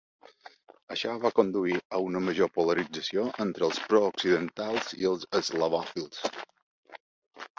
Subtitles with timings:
[0.93, 6.25] Això va conduir a una major polarització entre els pro occidentals i els eslavòfils.